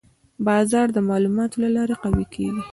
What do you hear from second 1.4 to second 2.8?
له لارې قوي کېږي.